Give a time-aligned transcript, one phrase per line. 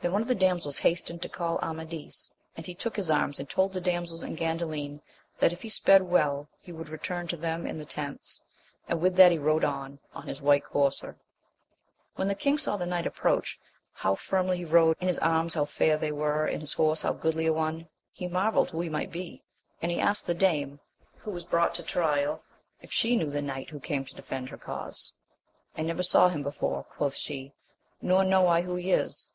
[0.00, 3.48] Then one of the damsels hastened to call Amadis, a*nd he took his arms and
[3.48, 5.00] told the damsels and GandaJin
[5.38, 8.42] that if he sped well he would return to them in the tents,
[8.88, 11.16] and with that he rode on, on his white courser.
[12.16, 13.60] When the king saw the knight approach,
[13.92, 17.12] how firmly he rode and his arms how fair they were and his horse how
[17.12, 19.44] goodly a one, he marvelled who he might be,
[19.80, 20.80] and asked the dame,
[21.18, 22.42] who was brought to trial,
[22.80, 25.12] if she knew the knight who came to defend her cause.
[25.78, 27.52] I never saw him before, quoth she,
[28.00, 29.30] nor know I who he is.